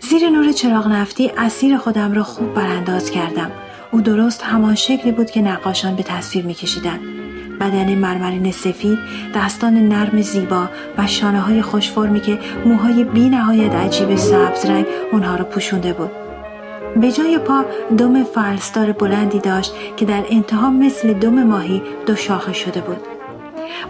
زیر 0.00 0.30
نور 0.30 0.52
چراغ 0.52 0.88
نفتی 0.88 1.30
اسیر 1.38 1.76
خودم 1.76 2.12
را 2.12 2.22
خوب 2.22 2.54
برانداز 2.54 3.10
کردم. 3.10 3.50
او 3.92 4.00
درست 4.00 4.42
همان 4.42 4.74
شکلی 4.74 5.12
بود 5.12 5.30
که 5.30 5.42
نقاشان 5.42 5.96
به 5.96 6.02
تصویر 6.02 6.44
میکشیدند 6.44 7.00
بدن 7.60 7.94
مرمرین 7.94 8.52
سفید 8.52 8.98
دستان 9.34 9.74
نرم 9.74 10.20
زیبا 10.20 10.68
و 10.98 11.06
شانه 11.06 11.40
های 11.40 11.62
خوشفرمی 11.62 12.20
که 12.20 12.38
موهای 12.64 13.04
بی 13.04 13.28
نهایت 13.28 13.72
عجیب 13.72 14.16
سبز 14.16 14.64
رنگ 14.64 14.86
اونها 15.12 15.36
را 15.36 15.44
پوشونده 15.44 15.92
بود 15.92 16.19
به 16.96 17.12
جای 17.12 17.38
پا 17.38 17.64
دم 17.98 18.24
فلسدار 18.24 18.92
بلندی 18.92 19.38
داشت 19.38 19.72
که 19.96 20.04
در 20.04 20.24
انتها 20.30 20.70
مثل 20.70 21.12
دم 21.12 21.42
ماهی 21.42 21.82
دو 22.06 22.16
شاخه 22.16 22.52
شده 22.52 22.80
بود. 22.80 22.96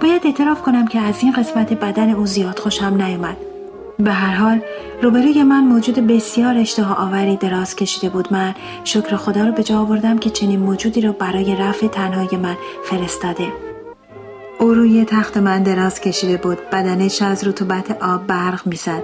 باید 0.00 0.22
اعتراف 0.26 0.62
کنم 0.62 0.86
که 0.86 1.00
از 1.00 1.22
این 1.22 1.32
قسمت 1.32 1.72
بدن 1.72 2.10
او 2.10 2.26
زیاد 2.26 2.58
خوشم 2.58 3.02
نیومد. 3.02 3.36
به 3.98 4.12
هر 4.12 4.34
حال 4.34 4.60
روبروی 5.02 5.42
من 5.42 5.60
موجود 5.60 6.06
بسیار 6.06 6.58
اشتها 6.58 6.94
آوری 6.94 7.36
دراز 7.36 7.76
کشیده 7.76 8.08
بود. 8.08 8.32
من 8.32 8.54
شکر 8.84 9.16
خدا 9.16 9.46
رو 9.46 9.52
به 9.52 9.62
جا 9.62 9.78
آوردم 9.78 10.18
که 10.18 10.30
چنین 10.30 10.60
موجودی 10.60 11.00
رو 11.00 11.12
برای 11.12 11.56
رفع 11.56 11.86
تنهای 11.86 12.36
من 12.42 12.56
فرستاده. 12.84 13.52
او 14.60 14.74
روی 14.74 15.04
تخت 15.04 15.36
من 15.36 15.62
دراز 15.62 16.00
کشیده 16.00 16.36
بود. 16.36 16.58
بدنش 16.72 17.22
از 17.22 17.48
رطوبت 17.48 18.02
آب 18.02 18.26
برق 18.26 18.66
می‌زد. 18.66 19.02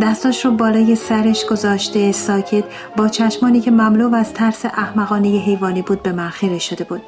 دستاش 0.00 0.44
رو 0.44 0.50
بالای 0.50 0.94
سرش 0.94 1.46
گذاشته 1.46 2.12
ساکت 2.12 2.64
با 2.96 3.08
چشمانی 3.08 3.60
که 3.60 3.70
مملو 3.70 4.14
از 4.14 4.34
ترس 4.34 4.64
احمقانه 4.64 5.28
حیوانی 5.28 5.82
بود 5.82 6.02
به 6.02 6.12
من 6.12 6.28
خیره 6.28 6.58
شده 6.58 6.84
بود. 6.84 7.02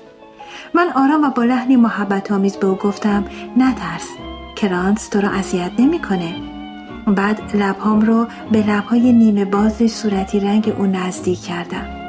من 0.74 0.88
آرام 0.94 1.24
و 1.24 1.30
با 1.30 1.44
لحنی 1.44 1.76
محبت 1.76 2.32
آمیز 2.32 2.56
به 2.56 2.66
او 2.66 2.74
گفتم 2.74 3.24
نترس 3.56 4.08
کرانس 4.56 5.08
تو 5.08 5.20
را 5.20 5.30
اذیت 5.30 5.72
نمی‌کنه. 5.78 6.34
بعد 7.06 7.56
لبهام 7.56 8.00
رو 8.00 8.26
به 8.52 8.58
لبهای 8.58 9.12
نیمه 9.12 9.44
باز 9.44 9.92
صورتی 9.92 10.40
رنگ 10.40 10.74
او 10.78 10.86
نزدیک 10.86 11.42
کردم. 11.42 11.99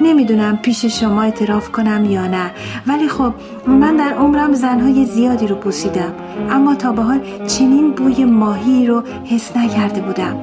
نمی‌دونم 0.00 0.56
پیش 0.56 0.84
شما 0.84 1.22
اعتراف 1.22 1.70
کنم 1.70 2.04
یا 2.04 2.26
نه. 2.26 2.50
ولی 2.86 3.08
خب 3.08 3.34
من 3.66 3.96
در 3.96 4.12
عمرم 4.14 4.52
زنهای 4.52 5.04
زیادی 5.04 5.46
رو 5.46 5.56
بوسیدم 5.56 6.12
اما 6.50 6.74
تا 6.74 6.92
به 6.92 7.02
حال 7.02 7.20
چنین 7.46 7.90
بوی 7.90 8.24
ماهی 8.24 8.86
رو 8.86 9.02
حس 9.24 9.56
نکرده 9.56 10.00
بودم. 10.00 10.36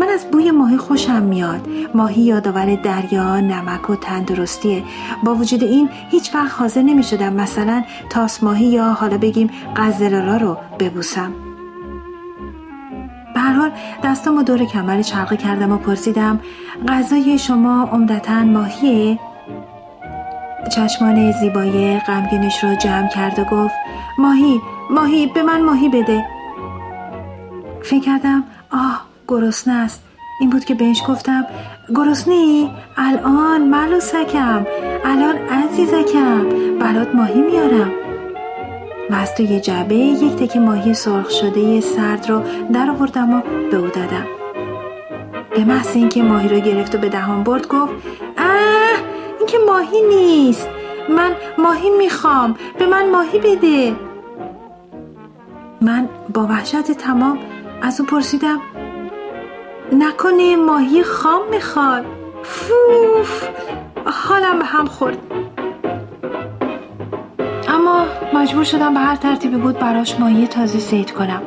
من 0.00 0.08
از 0.08 0.30
بوی 0.32 0.50
ماهی 0.50 0.76
خوشم 0.76 1.22
میاد. 1.22 1.60
ماهی 1.94 2.22
یادآور 2.22 2.74
دریا 2.74 3.40
نمک 3.40 3.90
و 3.90 3.96
تندرستیه. 3.96 4.82
با 5.24 5.34
وجود 5.34 5.64
این 5.64 5.88
هیچ 6.10 6.34
وقت 6.34 6.60
حاضر 6.60 6.82
نمی 6.82 7.02
شدم 7.02 7.32
مثلا 7.32 7.82
تاس 8.10 8.42
ماهی 8.42 8.66
یا 8.66 8.92
حالا 8.92 9.18
بگیم 9.18 9.50
قزلالا 9.76 10.36
رو 10.36 10.56
ببوسم. 10.78 11.47
به 13.38 13.44
هر 13.44 13.52
حال 13.52 13.70
و 14.38 14.42
دور 14.42 14.64
کمر 14.64 15.02
چرقه 15.02 15.36
کردم 15.36 15.72
و 15.72 15.76
پرسیدم 15.76 16.40
غذای 16.88 17.38
شما 17.38 17.88
عمدتا 17.92 18.44
ماهیه؟ 18.44 19.18
چشمان 20.74 21.32
زیبای 21.32 21.98
غمگینش 21.98 22.64
رو 22.64 22.74
جمع 22.74 23.08
کرد 23.08 23.38
و 23.38 23.44
گفت 23.44 23.74
ماهی 24.18 24.60
ماهی 24.90 25.26
به 25.26 25.42
من 25.42 25.62
ماهی 25.62 25.88
بده. 25.88 26.24
فکر 27.82 28.00
کردم 28.00 28.44
آه 28.72 29.04
گرسنه 29.28 29.74
است. 29.74 30.02
این 30.40 30.50
بود 30.50 30.64
که 30.64 30.74
بهش 30.74 31.02
گفتم 31.08 31.46
گرسنه 31.94 32.70
الان 32.96 33.60
ملوسکم 33.60 34.66
الان 35.04 35.36
عزیزکم 35.36 36.48
برات 36.80 37.14
ماهی 37.14 37.40
میارم. 37.40 38.07
و 39.10 39.14
از 39.14 39.34
توی 39.34 39.60
جعبه 39.60 39.94
یک 39.94 40.36
تکه 40.36 40.60
ماهی 40.60 40.94
سرخ 40.94 41.30
شده 41.30 41.80
سرد 41.80 42.30
رو 42.30 42.42
در 42.72 42.90
آوردم 42.90 43.32
و 43.34 43.42
به 43.70 43.76
او 43.76 43.86
دادم. 43.86 44.26
به 45.50 45.64
محض 45.64 45.96
اینکه 45.96 46.22
ماهی 46.22 46.48
رو 46.48 46.60
گرفت 46.60 46.94
و 46.94 46.98
به 46.98 47.08
دهان 47.08 47.44
برد 47.44 47.68
گفت 47.68 47.92
اه 48.38 48.98
این 49.38 49.46
که 49.46 49.58
ماهی 49.66 50.00
نیست. 50.08 50.68
من 51.08 51.32
ماهی 51.58 51.90
می‌خوام. 51.90 52.56
به 52.78 52.86
من 52.86 53.10
ماهی 53.10 53.38
بده. 53.38 53.96
من 55.80 56.08
با 56.34 56.42
وحشت 56.42 56.92
تمام 56.92 57.38
از 57.82 58.00
او 58.00 58.06
پرسیدم 58.06 58.60
نکنه 59.92 60.56
ماهی 60.56 61.02
خام 61.02 61.40
می‌خواد؟ 61.50 62.04
فوف 62.42 63.48
حالم 64.06 64.58
به 64.58 64.64
هم 64.64 64.86
خورد. 64.86 65.18
اما 67.68 68.06
مجبور 68.34 68.64
شدم 68.64 68.94
به 68.94 69.00
هر 69.00 69.16
ترتیبی 69.16 69.56
بود 69.56 69.78
براش 69.78 70.20
ماهی 70.20 70.46
تازه 70.46 70.78
سید 70.78 71.10
کنم. 71.10 71.42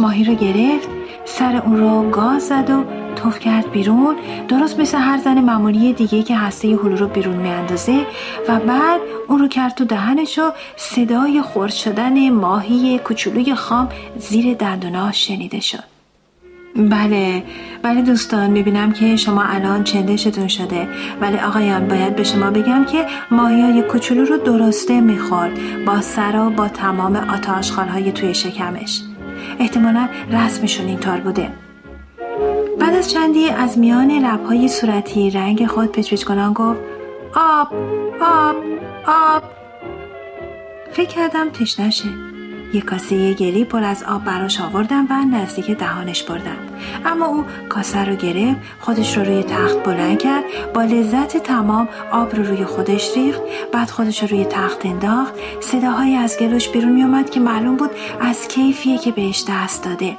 ماهی 0.00 0.24
رو 0.24 0.34
گرفت 0.34 0.88
سر 1.24 1.62
اون 1.66 1.76
رو 1.76 2.10
گاز 2.10 2.42
زد 2.42 2.70
و 2.70 2.84
توف 3.16 3.38
کرد 3.38 3.70
بیرون. 3.70 4.16
درست 4.48 4.80
مثل 4.80 4.98
هر 4.98 5.18
زن 5.18 5.40
معمولی 5.40 5.92
دیگه 5.92 6.22
که 6.22 6.36
هسته 6.36 6.68
هلو 6.68 6.96
رو 6.96 7.08
بیرون 7.08 7.36
میاندازه 7.36 8.06
و 8.48 8.60
بعد 8.60 9.00
اون 9.28 9.38
رو 9.38 9.48
کرد 9.48 9.74
تو 9.74 9.84
دهنش 9.84 10.38
و 10.38 10.52
صدای 10.76 11.42
خورد 11.42 11.72
شدن 11.72 12.30
ماهی 12.30 12.98
کوچولوی 12.98 13.54
خام 13.54 13.88
زیر 14.18 14.54
دندوناش 14.54 15.26
شنیده 15.26 15.60
شد. 15.60 15.99
بله 16.76 17.42
بله 17.82 18.02
دوستان 18.02 18.50
می‌بینم 18.50 18.92
که 18.92 19.16
شما 19.16 19.42
الان 19.42 19.84
چندشتون 19.84 20.48
شده. 20.48 20.88
ولی 21.20 21.38
آقایان 21.38 21.88
باید 21.88 22.16
به 22.16 22.24
شما 22.24 22.50
بگم 22.50 22.84
که 22.84 23.06
ماهی 23.30 23.82
کوچولو 23.82 24.24
رو 24.24 24.36
درسته 24.36 25.00
می‌خورد. 25.00 25.52
با 25.86 26.00
سر 26.00 26.48
با 26.48 26.68
تمام 26.68 27.16
آتاشخال 27.16 27.88
های 27.88 28.12
توی 28.12 28.34
شکمش. 28.34 29.02
احتمالا 29.58 30.08
رسمشون 30.32 30.86
اینطور 30.86 31.16
بوده. 31.16 31.52
بعد 32.80 32.94
از 32.94 33.10
چندی 33.10 33.50
از 33.50 33.78
میان 33.78 34.10
لبهای 34.10 34.68
صورتی 34.68 35.30
رنگ 35.30 35.66
خود 35.66 35.92
پچ 35.92 36.24
کنان 36.24 36.52
گفت 36.52 36.80
آب 37.34 37.68
آب 38.20 38.56
آب. 39.06 39.42
فکر 40.92 41.08
کردم 41.08 41.50
تشنشه. 41.50 42.29
یک 42.72 42.84
کاسه 42.84 43.34
گلی 43.34 43.64
پر 43.64 43.84
از 43.84 44.02
آب 44.02 44.24
براش 44.24 44.60
آوردم 44.60 45.06
و 45.10 45.36
نزدیک 45.36 45.70
دهانش 45.70 46.22
بردم. 46.22 46.56
اما 47.06 47.26
او 47.26 47.44
کاسه 47.68 48.04
رو 48.04 48.16
گرفت 48.16 48.60
خودش 48.80 49.16
رو 49.16 49.24
روی 49.24 49.42
تخت 49.42 49.82
بلند 49.82 50.18
کرد 50.18 50.44
با 50.74 50.82
لذت 50.82 51.36
تمام 51.36 51.88
آب 52.12 52.36
رو 52.36 52.42
روی 52.42 52.64
خودش 52.64 53.16
ریخت 53.16 53.40
بعد 53.72 53.90
خودش 53.90 54.22
رو 54.22 54.28
روی 54.28 54.44
تخت 54.44 54.86
انداخت. 54.86 55.34
صداهایی 55.60 56.16
از 56.16 56.38
گلوش 56.38 56.68
بیرون 56.68 56.92
میومد 56.92 57.30
که 57.30 57.40
معلوم 57.40 57.76
بود 57.76 57.90
از 58.20 58.48
کیفیه 58.48 58.98
که 58.98 59.10
بهش 59.12 59.44
دست 59.48 59.84
داده. 59.84 60.16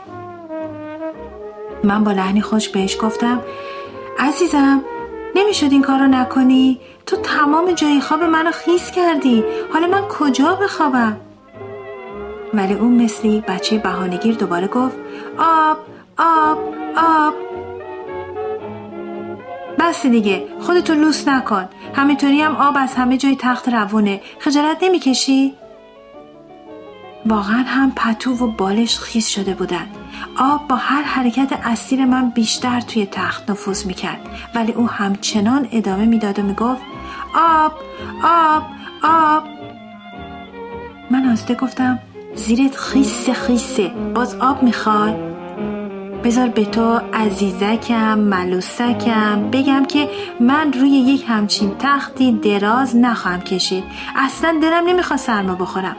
من 1.83 2.03
با 2.03 2.11
لحنی 2.11 2.41
خوش 2.41 2.69
بهش 2.69 2.97
گفتم 3.01 3.41
عزیزم 4.19 4.81
نمی‌شد 5.35 5.71
این 5.71 5.81
کارو 5.81 6.07
نکنی؟ 6.07 6.79
تو 7.05 7.15
تمام 7.17 7.71
جای 7.71 8.01
خواب 8.01 8.23
منو 8.23 8.51
خیس 8.51 8.91
کردی. 8.91 9.43
حالا 9.73 9.87
من 9.87 10.01
کجا 10.01 10.55
بخوابم؟ 10.55 11.17
ولی 12.53 12.73
اون 12.73 13.03
مثلی 13.03 13.41
بچه 13.47 13.77
بهانهگیر 13.77 14.35
دوباره 14.35 14.67
گفت 14.67 14.97
آب 15.37 15.77
آب 16.17 16.57
آب. 16.97 17.33
بس 19.79 20.05
دیگه 20.05 20.47
خودتو 20.59 20.93
لوس 20.93 21.27
نکن. 21.27 21.69
همینطوری 21.95 22.41
هم 22.41 22.55
آب 22.55 22.75
از 22.77 22.95
همه 22.95 23.17
جای 23.17 23.35
تخت 23.35 23.69
روونه. 23.69 24.21
خجالت 24.39 24.77
نمی‌کشی؟ 24.81 25.53
واقعا 27.25 27.63
هم 27.67 27.91
پتو 27.95 28.31
و 28.31 28.47
بالش 28.47 28.99
خیس 28.99 29.27
شده 29.27 29.53
بودن. 29.53 29.87
آب 30.39 30.67
با 30.67 30.75
هر 30.75 31.01
حرکت 31.01 31.59
اسیر 31.63 32.05
من 32.05 32.29
بیشتر 32.29 32.79
توی 32.79 33.05
تخت 33.05 33.49
نفوذ 33.51 33.85
می‌کرد. 33.85 34.19
ولی 34.55 34.71
او 34.71 34.89
همچنان 34.89 35.67
ادامه 35.71 36.05
می‌داد 36.05 36.39
و 36.39 36.41
می‌گفت 36.41 36.81
آب 37.35 37.73
آب 38.23 38.63
آب. 39.03 39.43
من 41.11 41.31
آسته 41.31 41.55
گفتم 41.55 41.99
زیرت 42.35 42.75
خیسه 42.75 43.33
خیسه. 43.33 43.91
باز 44.15 44.35
آب 44.35 44.63
می‌خواد 44.63 45.15
بذار 46.23 46.47
به 46.47 46.65
تو 46.65 47.01
عزیزکم 47.13 48.19
ملوسکم. 48.19 49.49
بگم 49.51 49.85
که 49.85 50.09
من 50.39 50.73
روی 50.73 50.89
یک 50.89 51.25
همچین 51.27 51.71
تختی 51.79 52.31
دراز 52.31 52.95
نخواهم 52.95 53.41
کشید. 53.41 53.83
اصلا 54.15 54.59
دلم 54.61 54.87
نمی‌خواد 54.87 55.19
سرما 55.19 55.55
بخورم. 55.55 55.95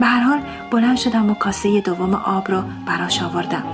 به 0.00 0.06
هر 0.06 0.20
حال 0.20 0.38
بلند 0.70 0.96
شدم 0.96 1.30
و 1.30 1.34
کاسه 1.34 1.80
دوم 1.80 2.14
آب 2.14 2.50
رو 2.50 2.62
براش 2.86 3.22
آوردم. 3.22 3.64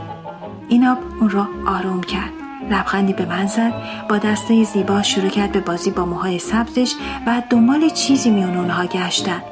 این 0.69 0.87
آب 0.87 0.99
اون 1.21 1.31
رو 1.31 1.47
آروم 1.66 2.00
کرد. 2.00 2.31
لبخندی 2.71 3.12
به 3.12 3.27
من 3.27 3.46
زد 3.46 3.72
با 4.09 4.18
دستای 4.18 4.64
زیبا 4.64 5.03
شروع 5.03 5.29
کرد 5.29 5.53
به 5.53 5.61
بازی 5.61 5.90
با 5.90 6.05
موهای 6.05 6.38
سبزش 6.38 6.94
و 7.27 7.42
دنبال 7.51 7.88
چیزی 7.88 8.31
میون 8.31 8.57
اونها 8.57 8.85
گشتن. 8.87 9.42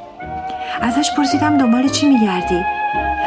ازش 0.84 1.10
پرسیدم 1.16 1.58
دنبال 1.58 1.88
چی 1.88 2.08
میگردی؟ 2.08 2.64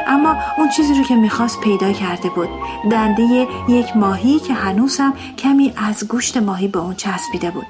اما 0.07 0.35
اون 0.57 0.69
چیزی 0.69 0.93
رو 0.93 1.03
که 1.03 1.15
می‌خواست 1.15 1.61
پیدا 1.61 1.91
کرده 1.91 2.29
بود. 2.29 2.49
دنده 2.91 3.47
یک 3.69 3.97
ماهی 3.97 4.39
که 4.39 4.53
هنوزم 4.53 5.13
کمی 5.37 5.73
از 5.87 6.07
گوشت 6.07 6.37
ماهی 6.37 6.67
به 6.67 6.79
اون 6.79 6.95
چسبیده 6.95 7.51
بود. 7.51 7.65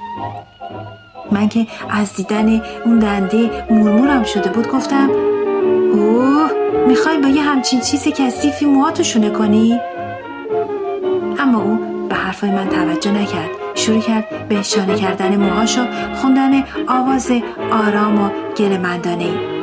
من 1.31 1.49
که 1.49 1.67
از 1.89 2.13
دیدن 2.15 2.61
اون 2.85 2.99
دنده 2.99 3.65
مورمورم 3.69 4.23
شده 4.23 4.49
بود 4.49 4.67
گفتم 4.67 5.09
اوه 5.93 6.51
می‌خوای 6.87 7.17
با 7.17 7.27
یه 7.27 7.41
همچین 7.41 7.81
چیز 7.81 8.07
کثیفی 8.07 8.65
موهاتو 8.65 9.03
شونه 9.03 9.29
کنی؟ 9.29 9.79
اما 11.39 11.61
او 11.61 11.79
به 12.09 12.15
حرفای 12.15 12.51
من 12.51 12.69
توجه 12.69 13.11
نکرد. 13.11 13.49
شروع 13.75 13.99
کرد 13.99 14.47
به 14.49 14.61
شانه 14.63 14.95
کردن 14.95 15.35
موهاش 15.35 15.77
و 15.77 15.81
خوندن 16.15 16.63
آواز 16.87 17.31
آرام 17.71 18.21
و 18.21 18.29
گل 18.57 18.77
مندانه 18.77 19.56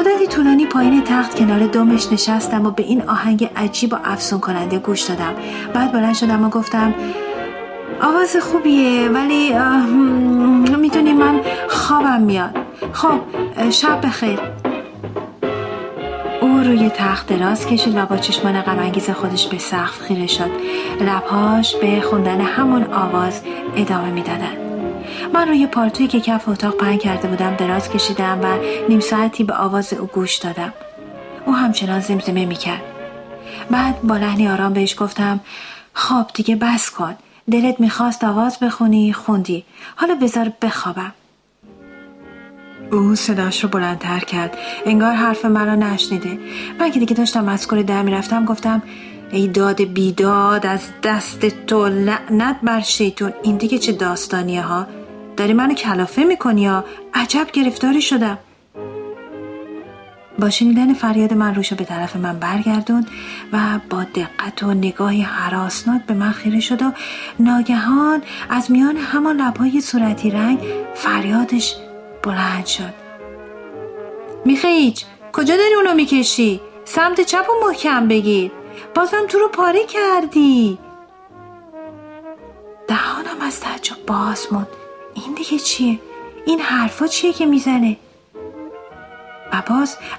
مدتی 0.00 0.26
طولانی 0.26 0.66
پایین 0.66 1.04
تخت 1.04 1.38
کنار 1.38 1.66
دومش 1.66 2.12
نشستم 2.12 2.66
و 2.66 2.70
به 2.70 2.82
این 2.82 3.02
آهنگ 3.08 3.50
عجیب 3.56 3.92
و 3.92 3.96
افسون 4.04 4.40
کننده 4.40 4.78
گوش 4.78 5.02
دادم. 5.02 5.34
بعد 5.74 5.92
بلند 5.92 6.14
شدم 6.14 6.44
و 6.44 6.48
گفتم 6.48 6.94
آواز 8.02 8.36
خوبیه 8.36 9.08
ولی 9.08 9.54
می‌دونی 10.76 11.12
من 11.12 11.40
خوابم 11.68 12.20
میاد. 12.20 12.56
خب 12.92 13.20
شب 13.70 14.06
بخیر. 14.06 14.38
او 16.40 16.48
روی 16.48 16.90
تخت 16.90 17.26
دراز 17.26 17.66
کشید 17.66 17.96
و 17.96 18.06
با 18.06 18.16
چشمان 18.16 18.60
غمانگیز 18.60 19.10
خودش 19.10 19.46
به 19.46 19.58
سقف 19.58 20.00
خیره 20.00 20.26
شد. 20.26 20.50
لبهاش 21.00 21.76
به 21.76 22.00
خوندن 22.00 22.40
همون 22.40 22.84
آواز 22.84 23.40
ادامه 23.76 24.10
می‌دادند 24.10 24.69
من 25.34 25.48
روی 25.48 25.66
پالتویی 25.66 26.08
که 26.08 26.20
کف 26.20 26.48
اتاق 26.48 26.76
پهن 26.76 26.96
کرده 26.96 27.28
بودم 27.28 27.54
دراز 27.54 27.90
کشیدم 27.90 28.40
و 28.42 28.58
نیم 28.88 29.00
ساعتی 29.00 29.44
به 29.44 29.54
آواز 29.54 29.92
او 29.92 30.06
گوش 30.06 30.36
دادم. 30.36 30.72
او 31.46 31.54
همچنان 31.54 32.00
زمزمه 32.00 32.46
می‌کرد. 32.46 32.82
بعد 33.70 34.02
با 34.02 34.16
لحنی 34.16 34.48
آرام 34.48 34.72
بهش 34.72 34.94
گفتم 34.98 35.40
خواب 35.94 36.30
دیگه 36.34 36.56
بس 36.56 36.90
کن. 36.90 37.16
دلت 37.50 37.80
می‌خواست 37.80 38.24
آواز 38.24 38.58
بخونی 38.58 39.12
خوندی. 39.12 39.64
حالا 39.96 40.14
بذار 40.14 40.52
بخوابم. 40.62 41.12
او 42.92 43.14
صداش 43.14 43.64
رو 43.64 43.68
بلندتر 43.68 44.18
کرد. 44.18 44.58
انگار 44.86 45.12
حرف 45.12 45.44
مرا 45.44 45.74
نشنیده. 45.74 46.38
من 46.80 46.90
که 46.90 47.00
دیگه 47.00 47.14
داشتم 47.14 47.48
از 47.48 47.68
در 47.68 48.02
می‌رفتم 48.02 48.44
گفتم 48.44 48.82
ای 49.32 49.48
داد 49.48 49.82
بیداد 49.82 50.66
از 50.66 50.80
دست 51.02 51.66
تو 51.66 51.88
لعنت 51.88 52.56
بر 52.62 52.80
شیطون. 52.80 53.32
این 53.42 53.56
دیگه 53.56 53.78
چه 53.78 53.92
داستانیه 53.92 54.62
ها؟ 54.62 54.86
داری 55.36 55.52
منو 55.52 55.74
کلافه 55.74 56.24
می‌کنی 56.24 56.60
یا 56.60 56.84
عجب 57.14 57.46
گرفتاری 57.52 58.02
شدم؟ 58.02 58.38
با 60.38 60.50
شنیدن 60.50 60.94
فریاد 60.94 61.34
من 61.34 61.54
روشو 61.54 61.76
به 61.76 61.84
طرف 61.84 62.16
من 62.16 62.38
برگردون 62.38 63.06
و 63.52 63.58
با 63.90 64.04
دقت 64.04 64.62
و 64.62 64.74
نگاهی 64.74 65.22
حراسناک 65.22 66.06
به 66.06 66.14
من 66.14 66.32
خیره 66.32 66.60
شد 66.60 66.82
و 66.82 66.92
ناگهان 67.38 68.22
از 68.50 68.70
میان 68.70 68.96
همان 68.96 69.36
لبهای 69.36 69.80
صورتی 69.80 70.30
رنگ 70.30 70.58
فریادش 70.94 71.76
بلند 72.22 72.66
شد. 72.66 72.94
میخیچ 74.44 75.04
کجا 75.32 75.56
داری 75.56 75.74
اونو 75.74 75.94
می‌کشی؟ 75.94 76.60
سمت 76.84 77.20
چپ 77.20 77.46
و 77.50 77.66
محکم 77.66 78.08
بگیر. 78.08 78.50
بازم 78.94 79.26
تو 79.28 79.38
رو 79.38 79.48
پاره 79.48 79.84
کردی. 79.84 80.78
دهانم 82.88 83.40
از 83.40 83.60
تعجب 83.60 83.96
باز 84.06 84.46
موند. 84.52 84.66
این 85.14 85.34
دیگه 85.34 85.58
چیه؟ 85.58 85.98
این 86.46 86.60
حرفا 86.60 87.06
چیه 87.06 87.32
که 87.32 87.46
می‌زنه؟ 87.46 87.96
و 89.52 89.62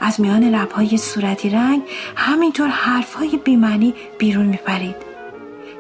از 0.02 0.22
میان 0.22 0.44
لبهای 0.44 0.98
صورتی 0.98 1.50
رنگ 1.50 1.82
همینطور 2.16 2.68
حرفهای 2.68 3.38
بیمنی 3.38 3.94
بیرون 4.18 4.46
میپرید. 4.46 4.96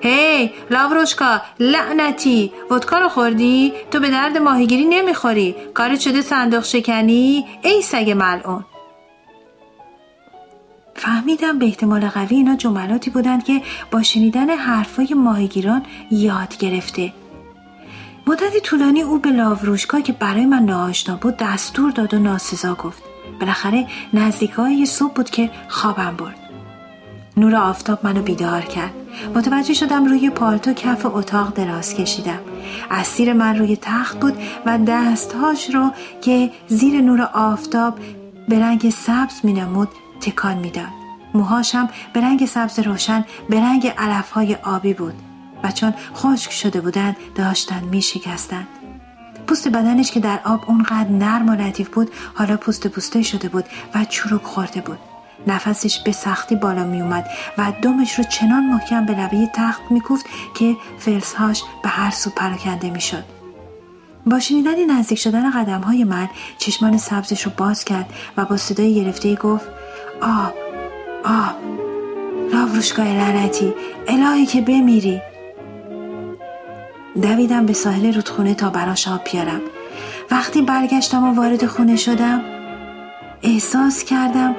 هی 0.02 0.48
hey, 0.48 0.52
لاوروشکا 0.72 1.42
لعنتی. 1.60 2.52
ودکا 2.72 2.98
رو 2.98 3.10
خوردی؟ 3.10 3.74
تو 3.92 4.00
به 4.00 4.10
درد 4.10 4.38
ماهیگیری 4.38 4.86
نمی‌خوری. 4.86 5.56
کارت 5.74 6.00
شده 6.00 6.22
صندوق 6.22 6.64
شکنی؟ 6.64 7.46
ای 7.64 7.82
سگ 7.82 8.12
ملعون. 8.18 8.66
فهمیدم 10.96 11.60
به 11.60 11.66
احتمال 11.66 12.08
قوی 12.08 12.36
اینا 12.36 12.56
جملاتی 12.56 13.10
بودند 13.10 13.44
که 13.44 13.62
با 13.92 14.04
شنیدن 14.04 14.50
حرفای 14.50 15.14
ماهیگیران 15.14 15.86
یاد 16.12 16.58
گرفته. 16.58 17.14
مدتی 18.28 18.60
طولانی 18.60 19.02
او 19.02 19.20
به 19.20 19.30
لاوروشکا 19.30 20.02
که 20.02 20.14
برای 20.14 20.46
من 20.46 20.64
ناآشنا 20.64 21.16
بود 21.16 21.38
دستور 21.38 21.92
داد 21.92 22.14
و 22.14 22.20
ناسزا 22.20 22.76
گفت. 22.76 23.04
بالاخره 23.40 23.88
نزدیکای 24.14 24.86
صبح 24.86 25.14
بود 25.14 25.30
که 25.30 25.50
خوابم 25.68 26.16
برد. 26.18 26.36
نور 27.38 27.56
آفتاب 27.56 28.00
منو 28.04 28.22
بیدار 28.22 28.62
کرد. 28.62 28.92
متوجه 29.36 29.74
شدم 29.74 30.06
روی 30.06 30.30
پالتو 30.30 30.74
کف 30.74 31.06
اتاق 31.06 31.54
دراز 31.54 31.94
کشیدم. 31.94 32.40
اسیر 32.92 33.34
من 33.34 33.58
روی 33.58 33.78
تخت 33.82 34.20
بود 34.20 34.34
و 34.66 34.80
دستهاش 34.88 35.76
رو 35.76 35.92
که 36.22 36.52
زیر 36.68 37.02
نور 37.02 37.22
آفتاب 37.34 38.00
به 38.50 38.60
رنگ 38.60 38.90
سبز 38.90 39.40
می 39.44 39.54
نمود 39.54 39.90
تکان 40.22 40.58
می‌داد. 40.58 41.02
موهاش 41.34 41.76
هم 41.76 41.90
به 42.14 42.22
رنگ 42.22 42.46
سبز 42.46 42.80
روشن 42.80 43.26
به 43.50 43.60
رنگ 43.60 43.88
علفهای 43.88 44.56
آبی 44.56 44.94
بود. 44.94 45.14
و 45.64 45.72
چون 45.72 45.94
خشک 46.16 46.52
شده 46.52 46.82
بودند 46.82 47.16
داشتن 47.36 47.84
می 47.84 48.02
شکستند. 48.02 48.68
پوست 49.48 49.68
بدنش 49.68 50.12
که 50.12 50.20
در 50.20 50.40
آب 50.46 50.64
اونقدر 50.68 51.10
نرم 51.10 51.50
و 51.50 51.56
لطیف 51.56 51.90
بود 51.90 52.12
حالا 52.34 52.58
پوست 52.58 52.88
پوسته 52.88 53.22
شده 53.22 53.50
بود 53.50 53.66
و 53.96 54.06
چروک 54.06 54.44
خورده 54.44 54.82
بود 54.82 55.00
نفسش 55.48 56.00
به 56.00 56.12
سختی 56.12 56.56
بالا 56.56 56.84
می 56.84 57.02
اومد 57.02 57.30
و 57.58 57.74
دمش 57.82 58.20
رو 58.20 58.24
چنان 58.24 58.66
محکم 58.66 59.06
به 59.06 59.14
لبه 59.14 59.50
تخت 59.54 59.82
می 59.90 60.02
کوفت 60.02 60.26
که 60.56 60.76
فلسهاش 61.00 61.64
به 61.84 61.90
هر 61.90 62.12
سو 62.12 62.30
پراکنده 62.30 62.90
می 62.90 63.02
شد. 63.02 63.24
با 64.26 64.40
شنیدن 64.40 64.92
نزدیک 64.92 65.20
شدن 65.20 65.52
قدم 65.52 65.82
های 65.82 66.04
من 66.04 66.30
چشمان 66.58 66.98
سبزش 66.98 67.44
رو 67.44 67.52
باز 67.58 67.86
کرد 67.86 68.14
و 68.38 68.46
با 68.46 68.58
صدای 68.58 68.96
گرفته 68.96 69.36
گفت 69.36 69.66
آب 70.22 70.54
آب 71.24 71.56
لاوروشگاه 72.54 73.08
لعنتی 73.08 73.74
الهی 74.08 74.46
که 74.46 74.62
بمیری 74.62 75.22
دویدم 77.16 77.66
به 77.66 77.74
ساحل 77.74 78.14
رودخونه 78.14 78.54
تا 78.54 78.70
براش 78.70 79.08
آب 79.08 79.22
بیارم. 79.32 79.62
وقتی 80.32 80.62
برگشتم 80.62 81.24
و 81.24 81.34
وارد 81.34 81.66
خونه 81.66 81.96
شدم 81.96 82.42
احساس 83.44 84.04
کردم 84.04 84.56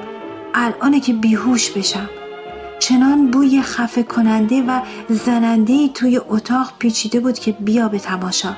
الانه 0.53 0.99
که 0.99 1.13
بیهوش 1.13 1.71
بشم. 1.71 2.09
چنان 2.79 3.31
بوی 3.31 3.61
خفه 3.61 4.03
کننده 4.03 4.61
و 4.61 4.79
زننده 5.09 5.87
توی 5.87 6.21
اتاق 6.29 6.73
پیچیده 6.79 7.19
بود 7.19 7.39
که 7.39 7.51
بیا 7.51 7.87
به 7.87 7.99
تماشا. 7.99 8.57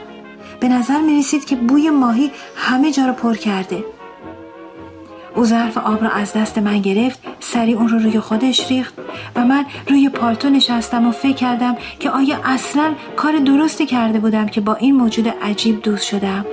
به 0.59 0.67
نظر 0.67 1.01
می 1.01 1.19
رسید 1.19 1.45
که 1.45 1.55
بوی 1.55 1.89
ماهی 1.89 2.31
همه 2.55 2.91
جا 2.91 3.05
رو 3.05 3.13
پر 3.13 3.35
کرده. 3.35 3.83
او 5.35 5.45
ظرف 5.45 5.77
آب 5.77 6.03
را 6.03 6.09
از 6.09 6.33
دست 6.33 6.57
من 6.57 6.79
گرفت 6.79 7.19
سریع 7.39 7.77
اون 7.77 7.89
رو 7.89 7.99
روی 7.99 8.19
خودش 8.19 8.71
ریخت 8.71 8.93
و 9.35 9.45
من 9.45 9.65
روی 9.89 10.09
پالتو 10.09 10.49
نشستم 10.49 11.07
و 11.07 11.11
فکر 11.11 11.35
کردم 11.35 11.75
که 11.99 12.09
آیا 12.09 12.37
اصلا 12.43 12.93
کار 13.15 13.39
درستی 13.39 13.85
کرده 13.85 14.19
بودم 14.19 14.45
که 14.45 14.61
با 14.61 14.75
این 14.75 14.95
موجود 14.95 15.27
عجیب 15.27 15.81
دوست 15.81 16.05
شدم. 16.05 16.45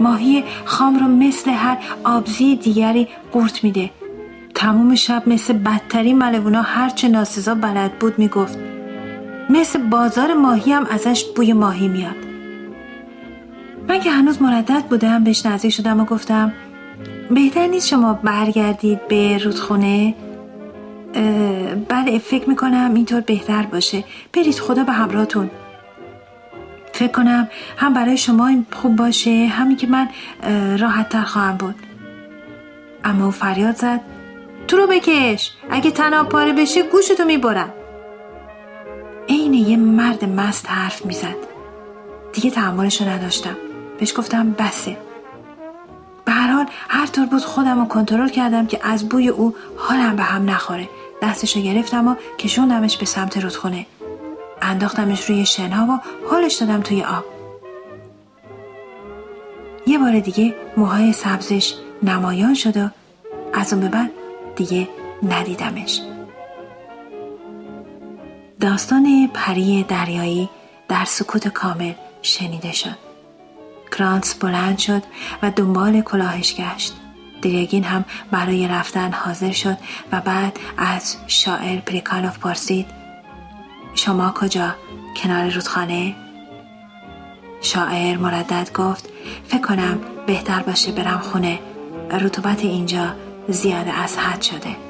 ماهی 0.00 0.44
خام 0.64 0.98
رو 0.98 1.06
مثل 1.06 1.50
هر 1.50 1.78
آبزی 2.04 2.56
دیگری 2.56 3.08
قورت 3.32 3.64
میده. 3.64 3.90
تموم 4.54 4.94
شب 4.94 5.22
مثل 5.26 5.52
بدترین 5.52 6.18
ملوونا 6.18 6.62
هرچه 6.62 7.08
ناسزا 7.08 7.54
بلد 7.54 7.92
بود 7.98 8.18
می‌گفت. 8.18 8.58
مثل 9.50 9.82
بازار 9.82 10.34
ماهی 10.34 10.72
هم 10.72 10.86
ازش 10.90 11.24
بوی 11.36 11.52
ماهی 11.52 11.88
میاد. 11.88 12.16
من 13.88 14.00
که 14.00 14.10
هنوز 14.10 14.42
مردد 14.42 14.84
بودم 14.84 15.24
بهش 15.24 15.46
نزدیک 15.46 15.72
شدم 15.72 16.00
و 16.00 16.04
گفتم 16.04 16.52
بهتر 17.30 17.66
نیست 17.66 17.88
شما 17.88 18.14
برگردید 18.14 19.08
به 19.08 19.38
رودخونه؟ 19.38 20.14
بله 21.88 22.18
فکر 22.18 22.48
می‌کنم 22.48 22.94
اینطور 22.94 23.20
بهتر 23.20 23.62
باشه. 23.62 24.04
برید 24.32 24.58
خدا 24.58 24.84
به 24.84 24.92
همراهتون. 24.92 25.50
فکر 26.92 27.12
کنم 27.12 27.48
هم 27.76 27.94
برای 27.94 28.16
شما 28.16 28.50
خوب 28.72 28.96
باشه 28.96 29.30
همین 29.30 29.76
که 29.76 29.86
من 29.86 30.08
راحت 30.78 31.08
تر 31.08 31.22
خواهم 31.22 31.56
بود. 31.56 31.74
اما 33.04 33.24
او 33.24 33.30
فریاد 33.30 33.76
زد. 33.76 34.00
تو 34.68 34.76
رو 34.76 34.86
بکش! 34.86 35.52
اگه 35.70 35.90
تنها 35.90 36.24
پاره 36.24 36.52
بشه 36.52 36.82
گوشتو 36.82 37.24
می‌برم. 37.24 37.72
عین 39.28 39.54
یه 39.54 39.76
مرد 39.76 40.24
مست 40.24 40.70
حرف 40.70 41.06
می‌زد. 41.06 41.36
دیگه 42.32 42.50
تحملش 42.50 43.02
رو 43.02 43.08
نداشتم. 43.08 43.56
بهش 43.98 44.18
گفتم 44.18 44.52
بسه. 44.58 44.96
حال 46.66 47.00
هر 47.00 47.06
طور 47.06 47.26
بود 47.26 47.44
خودم 47.44 47.80
رو 47.80 47.86
کنترل 47.86 48.28
کردم 48.28 48.66
که 48.66 48.80
از 48.82 49.08
بوی 49.08 49.28
او 49.28 49.54
حالم 49.76 50.16
به 50.16 50.22
هم 50.22 50.50
نخوره. 50.50 50.88
دستش 51.22 51.56
رو 51.56 51.62
گرفتم 51.62 52.08
و 52.08 52.14
کشوندمش 52.38 52.96
به 52.96 53.06
سمت 53.06 53.38
رودخونه. 53.38 53.86
انداختمش 54.62 55.30
روی 55.30 55.46
شنها 55.46 55.92
و 55.92 56.00
حالش 56.30 56.54
دادم 56.54 56.80
توی 56.80 57.02
آب. 57.02 57.24
یه 59.86 59.98
بار 59.98 60.20
دیگه 60.20 60.54
موهای 60.76 61.12
سبزش 61.12 61.74
نمایان 62.02 62.54
شد 62.54 62.76
و 62.76 62.88
از 63.54 63.72
اون 63.72 63.82
به 63.82 63.88
بعد 63.88 64.10
دیگه 64.56 64.88
ندیدمش. 65.22 66.00
داستان 68.60 69.30
پری 69.34 69.84
دریایی 69.88 70.48
در 70.88 71.04
سکوت 71.04 71.48
کامل 71.48 71.92
شنیده 72.22 72.72
شد. 72.72 73.05
کرانس 73.92 74.34
بلند 74.34 74.78
شد 74.78 75.02
و 75.42 75.50
دنبال 75.50 76.00
کلاهش 76.00 76.54
گشت 76.54 76.94
دریاگین 77.42 77.84
هم 77.84 78.04
برای 78.30 78.68
رفتن 78.68 79.12
حاضر 79.12 79.52
شد 79.52 79.76
و 80.12 80.20
بعد 80.20 80.58
از 80.78 81.16
شاعر 81.26 81.80
پریکالوف 81.80 82.38
پرسید 82.38 82.86
شما 83.94 84.34
کجا؟ 84.40 84.74
کنار 85.22 85.50
رودخانه؟ 85.50 86.14
شاعر 87.60 88.16
مردد 88.16 88.72
گفت 88.72 89.08
فکر 89.48 89.60
کنم 89.60 89.98
بهتر 90.26 90.62
باشه 90.62 90.92
برم 90.92 91.18
خونه 91.18 91.58
رطوبت 92.10 92.64
اینجا 92.64 93.14
زیاده 93.48 93.92
از 93.92 94.18
حد 94.18 94.42
شده 94.42 94.85